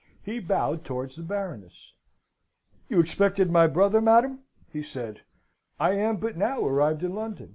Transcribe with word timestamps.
He 0.23 0.39
bowed 0.39 0.83
towards 0.83 1.15
the 1.15 1.21
Baroness. 1.21 1.93
"You 2.89 2.99
expected 2.99 3.51
my 3.51 3.67
brother, 3.67 4.01
madam?" 4.01 4.39
he 4.73 4.81
said 4.81 5.21
"I 5.79 5.91
am 5.91 6.17
but 6.17 6.35
now 6.35 6.65
arrived 6.65 7.03
in 7.03 7.13
London. 7.13 7.49